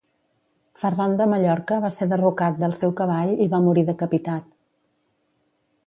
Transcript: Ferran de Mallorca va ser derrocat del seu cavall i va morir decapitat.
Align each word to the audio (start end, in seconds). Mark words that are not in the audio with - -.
Ferran 0.83 1.13
de 1.19 1.27
Mallorca 1.33 1.77
va 1.85 1.93
ser 1.99 2.09
derrocat 2.15 2.59
del 2.65 2.73
seu 2.81 2.97
cavall 3.03 3.37
i 3.47 3.51
va 3.55 3.63
morir 3.67 3.85
decapitat. 3.93 4.53